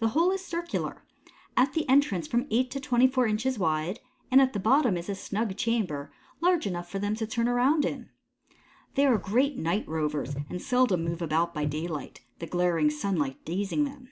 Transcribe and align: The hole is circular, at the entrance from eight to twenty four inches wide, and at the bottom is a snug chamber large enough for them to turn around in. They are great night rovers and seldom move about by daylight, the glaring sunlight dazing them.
The 0.00 0.08
hole 0.08 0.32
is 0.32 0.44
circular, 0.44 1.02
at 1.56 1.72
the 1.72 1.88
entrance 1.88 2.28
from 2.28 2.46
eight 2.50 2.70
to 2.72 2.78
twenty 2.78 3.06
four 3.08 3.26
inches 3.26 3.58
wide, 3.58 4.00
and 4.30 4.38
at 4.42 4.52
the 4.52 4.60
bottom 4.60 4.98
is 4.98 5.08
a 5.08 5.14
snug 5.14 5.56
chamber 5.56 6.12
large 6.42 6.66
enough 6.66 6.90
for 6.90 6.98
them 6.98 7.14
to 7.14 7.26
turn 7.26 7.48
around 7.48 7.86
in. 7.86 8.10
They 8.96 9.06
are 9.06 9.16
great 9.16 9.56
night 9.56 9.88
rovers 9.88 10.36
and 10.50 10.60
seldom 10.60 11.04
move 11.04 11.22
about 11.22 11.54
by 11.54 11.64
daylight, 11.64 12.20
the 12.38 12.46
glaring 12.46 12.90
sunlight 12.90 13.46
dazing 13.46 13.84
them. 13.84 14.10